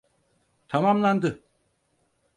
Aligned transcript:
Tamamlandı. 0.67 1.41